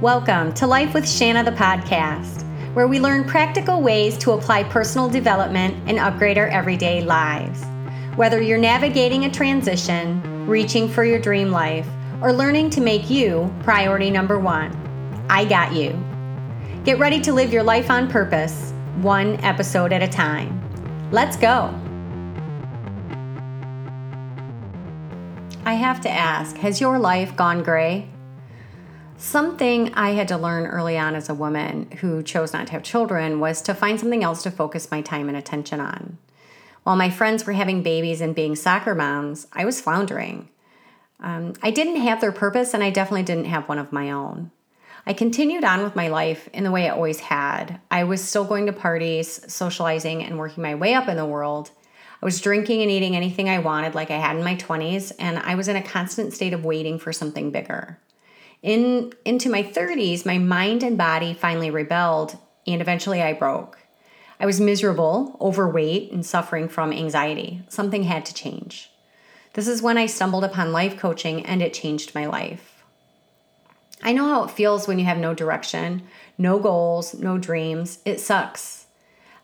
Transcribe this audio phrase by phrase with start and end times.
[0.00, 2.42] Welcome to Life with Shanna, the podcast,
[2.72, 7.62] where we learn practical ways to apply personal development and upgrade our everyday lives.
[8.16, 11.86] Whether you're navigating a transition, reaching for your dream life,
[12.22, 14.72] or learning to make you priority number one,
[15.28, 15.90] I got you.
[16.82, 21.10] Get ready to live your life on purpose, one episode at a time.
[21.10, 21.74] Let's go.
[25.66, 28.08] I have to ask Has your life gone gray?
[29.20, 32.82] Something I had to learn early on as a woman who chose not to have
[32.82, 36.16] children was to find something else to focus my time and attention on.
[36.84, 40.48] While my friends were having babies and being soccer moms, I was floundering.
[41.20, 44.52] Um, I didn't have their purpose, and I definitely didn't have one of my own.
[45.04, 47.78] I continued on with my life in the way I always had.
[47.90, 51.72] I was still going to parties, socializing, and working my way up in the world.
[52.22, 55.38] I was drinking and eating anything I wanted, like I had in my 20s, and
[55.38, 57.98] I was in a constant state of waiting for something bigger.
[58.62, 63.78] In into my 30s, my mind and body finally rebelled and eventually I broke.
[64.38, 67.62] I was miserable, overweight, and suffering from anxiety.
[67.68, 68.90] Something had to change.
[69.54, 72.84] This is when I stumbled upon life coaching and it changed my life.
[74.02, 76.02] I know how it feels when you have no direction,
[76.38, 77.98] no goals, no dreams.
[78.04, 78.86] It sucks.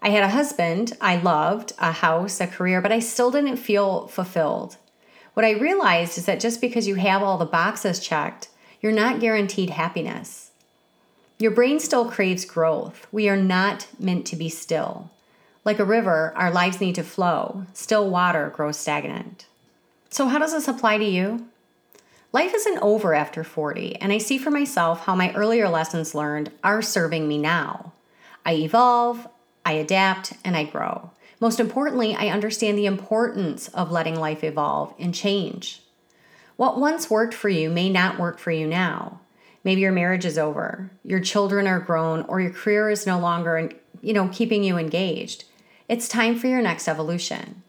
[0.00, 4.06] I had a husband I loved, a house, a career, but I still didn't feel
[4.08, 4.76] fulfilled.
[5.34, 8.48] What I realized is that just because you have all the boxes checked
[8.86, 10.52] you're not guaranteed happiness.
[11.40, 13.08] Your brain still craves growth.
[13.10, 15.10] We are not meant to be still.
[15.64, 17.66] Like a river, our lives need to flow.
[17.72, 19.46] Still water grows stagnant.
[20.08, 21.48] So, how does this apply to you?
[22.30, 26.52] Life isn't over after 40, and I see for myself how my earlier lessons learned
[26.62, 27.92] are serving me now.
[28.44, 29.26] I evolve,
[29.64, 31.10] I adapt, and I grow.
[31.40, 35.82] Most importantly, I understand the importance of letting life evolve and change.
[36.56, 39.20] What once worked for you may not work for you now.
[39.62, 43.70] Maybe your marriage is over, your children are grown, or your career is no longer,
[44.00, 45.44] you know, keeping you engaged.
[45.88, 47.62] It's time for your next evolution.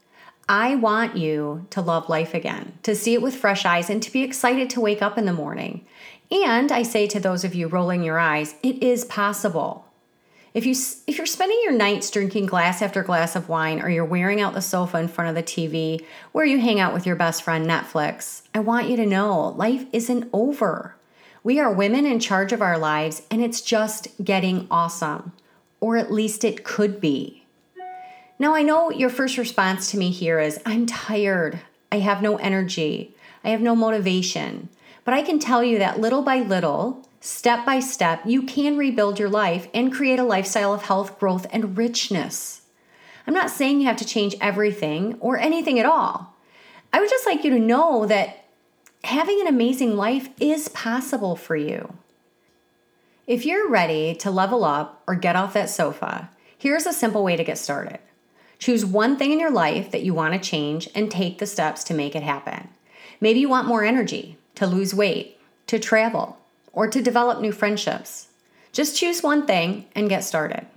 [0.47, 4.12] I want you to love life again, to see it with fresh eyes, and to
[4.12, 5.86] be excited to wake up in the morning.
[6.31, 9.87] And I say to those of you rolling your eyes, it is possible.
[10.57, 10.73] If you
[11.06, 14.56] if you're spending your nights drinking glass after glass of wine or you're wearing out
[14.56, 17.69] the sofa in front of the TV where you hang out with your best friend
[17.69, 20.96] Netflix, I want you to know life isn't over.
[21.44, 25.31] We are women in charge of our lives and it's just getting awesome.
[25.79, 27.46] Or at least it could be.
[28.40, 31.59] Now, I know your first response to me here is I'm tired.
[31.91, 33.13] I have no energy.
[33.44, 34.69] I have no motivation.
[35.06, 39.19] But I can tell you that little by little, Step by step, you can rebuild
[39.19, 42.61] your life and create a lifestyle of health, growth, and richness.
[43.25, 46.35] I'm not saying you have to change everything or anything at all.
[46.94, 48.45] I would just like you to know that
[49.03, 51.95] having an amazing life is possible for you.
[53.25, 57.35] If you're ready to level up or get off that sofa, here's a simple way
[57.35, 57.99] to get started.
[58.59, 61.84] Choose one thing in your life that you want to change and take the steps
[61.85, 62.69] to make it happen.
[63.19, 66.38] Maybe you want more energy, to lose weight, to travel,
[66.78, 68.28] or to develop new friendships.
[68.72, 70.68] Just choose one thing and get started.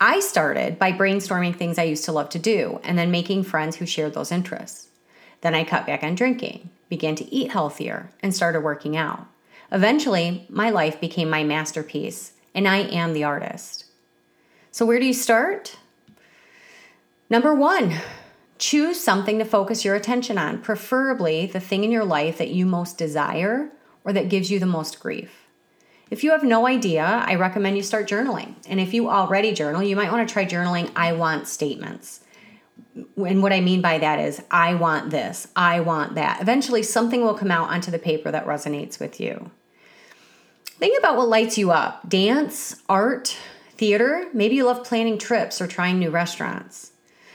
[0.00, 3.76] I started by brainstorming things I used to love to do and then making friends
[3.76, 4.88] who shared those interests.
[5.42, 9.26] Then I cut back on drinking, began to eat healthier, and started working out.
[9.70, 13.84] Eventually, my life became my masterpiece, and I am the artist.
[14.70, 15.76] So, where do you start?
[17.28, 17.96] Number one,
[18.56, 22.64] choose something to focus your attention on, preferably the thing in your life that you
[22.64, 23.70] most desire
[24.08, 25.44] or that gives you the most grief.
[26.10, 28.54] If you have no idea, I recommend you start journaling.
[28.66, 32.20] And if you already journal, you might want to try journaling I want statements.
[32.94, 36.40] And what I mean by that is, I want this, I want that.
[36.40, 39.50] Eventually, something will come out onto the paper that resonates with you.
[40.78, 43.36] Think about what lights you up dance, art,
[43.76, 44.28] theater.
[44.32, 46.92] Maybe you love planning trips or trying new restaurants.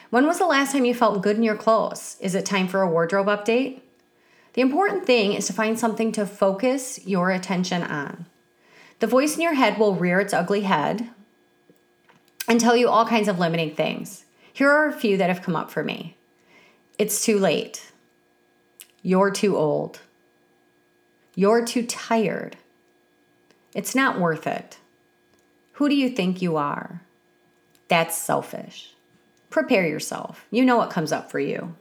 [0.10, 2.18] When was the last time you felt good in your clothes?
[2.20, 3.82] Is it time for a wardrobe update?
[4.54, 8.26] The important thing is to find something to focus your attention on.
[9.00, 11.10] The voice in your head will rear its ugly head
[12.48, 14.26] and tell you all kinds of limiting things.
[14.52, 16.16] Here are a few that have come up for me
[17.00, 17.92] it's too late.
[19.02, 20.00] You're too old.
[21.36, 22.56] You're too tired.
[23.74, 24.78] It's not worth it.
[25.74, 27.02] Who do you think you are?
[27.88, 28.94] That's selfish.
[29.50, 30.46] Prepare yourself.
[30.52, 31.76] You know what comes up for you.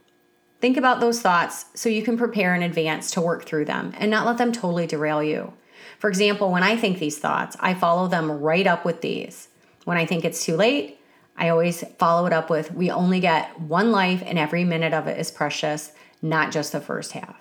[0.63, 4.09] Think about those thoughts so you can prepare in advance to work through them and
[4.09, 5.51] not let them totally derail you.
[5.99, 9.49] For example, when I think these thoughts, I follow them right up with these.
[9.83, 11.01] When I think it's too late,
[11.35, 15.05] I always follow it up with we only get one life and every minute of
[15.07, 17.35] it is precious, not just the first half.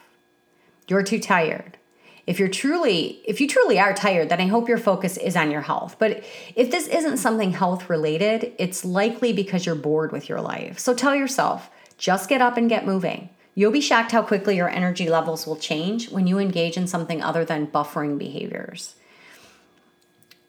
[0.88, 1.78] You're too tired.
[2.26, 5.52] If you're truly if you truly are tired, then I hope your focus is on
[5.52, 5.94] your health.
[6.00, 6.24] But
[6.56, 10.80] if this isn't something health related, it's likely because you're bored with your life.
[10.80, 11.70] So tell yourself,
[12.02, 13.30] just get up and get moving.
[13.54, 17.22] You'll be shocked how quickly your energy levels will change when you engage in something
[17.22, 18.96] other than buffering behaviors.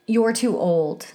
[0.08, 1.14] You're too old.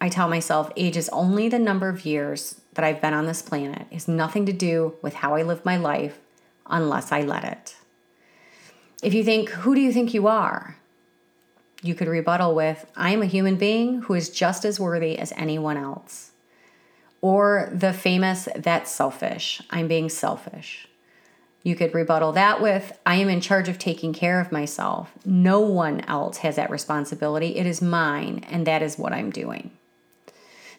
[0.00, 3.42] I tell myself age is only the number of years that I've been on this
[3.42, 3.88] planet.
[3.92, 6.20] Has nothing to do with how I live my life
[6.66, 7.76] unless I let it.
[9.02, 10.76] If you think, who do you think you are?
[11.82, 15.32] You could rebuttal with, I am a human being who is just as worthy as
[15.36, 16.31] anyone else.
[17.22, 19.62] Or the famous, that's selfish.
[19.70, 20.88] I'm being selfish.
[21.62, 25.12] You could rebuttal that with, I am in charge of taking care of myself.
[25.24, 27.56] No one else has that responsibility.
[27.56, 29.70] It is mine, and that is what I'm doing.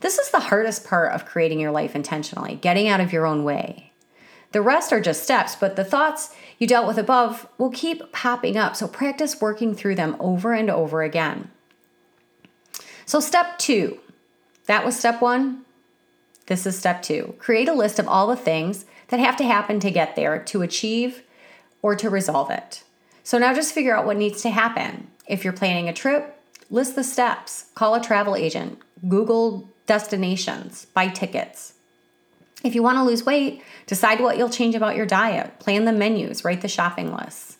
[0.01, 3.45] This is the hardest part of creating your life intentionally, getting out of your own
[3.45, 3.93] way.
[4.51, 8.57] The rest are just steps, but the thoughts you dealt with above will keep popping
[8.57, 11.49] up, so practice working through them over and over again.
[13.05, 13.99] So, step two
[14.65, 15.62] that was step one.
[16.47, 17.35] This is step two.
[17.39, 20.61] Create a list of all the things that have to happen to get there, to
[20.61, 21.23] achieve,
[21.81, 22.83] or to resolve it.
[23.23, 25.07] So, now just figure out what needs to happen.
[25.27, 26.37] If you're planning a trip,
[26.69, 31.73] list the steps, call a travel agent, Google destinations, buy tickets.
[32.63, 35.91] If you want to lose weight, decide what you'll change about your diet, plan the
[35.91, 37.57] menus, write the shopping lists.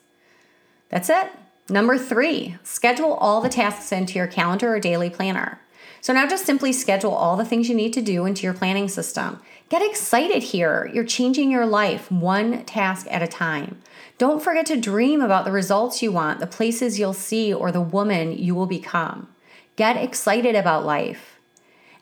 [0.89, 1.27] That's it.
[1.69, 5.59] Number three, schedule all the tasks into your calendar or daily planner.
[6.01, 8.87] So now just simply schedule all the things you need to do into your planning
[8.87, 9.39] system.
[9.69, 10.89] Get excited here.
[10.93, 13.81] You're changing your life one task at a time.
[14.17, 17.81] Don't forget to dream about the results you want, the places you'll see, or the
[17.81, 19.27] woman you will become.
[19.75, 21.39] Get excited about life.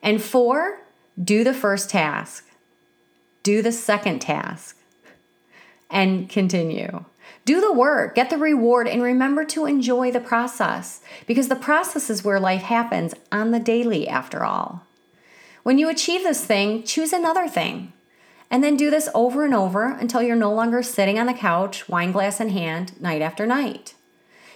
[0.03, 0.81] And four,
[1.23, 2.45] do the first task
[3.43, 4.77] do the second task,
[5.89, 7.05] and continue.
[7.43, 12.09] Do the work, get the reward, and remember to enjoy the process because the process
[12.09, 14.85] is where life happens on the daily, after all.
[15.63, 17.93] When you achieve this thing, choose another thing.
[18.49, 21.87] And then do this over and over until you're no longer sitting on the couch,
[21.87, 23.95] wine glass in hand, night after night.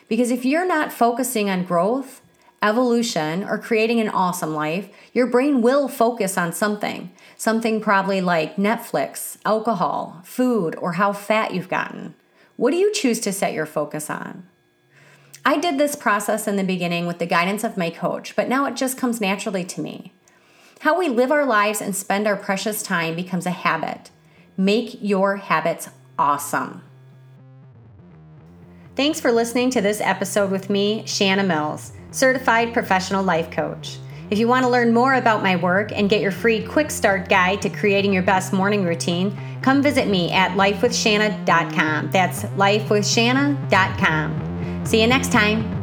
[0.08, 2.22] Because if you're not focusing on growth,
[2.62, 7.12] evolution, or creating an awesome life, your brain will focus on something.
[7.38, 12.16] Something probably like Netflix, alcohol, food, or how fat you've gotten.
[12.58, 14.48] What do you choose to set your focus on?
[15.44, 18.66] I did this process in the beginning with the guidance of my coach, but now
[18.66, 20.14] it just comes naturally to me.
[20.80, 24.10] How we live our lives and spend our precious time becomes a habit.
[24.58, 26.84] Make your habits awesome.
[28.96, 33.98] Thanks for listening to this episode with me, Shanna Mills certified professional life coach.
[34.30, 37.30] If you want to learn more about my work and get your free quick start
[37.30, 42.12] guide to creating your best morning routine, come visit me at lifewithshanna.com.
[42.12, 44.86] That's lifewithshanna.com.
[44.86, 45.75] See you next time.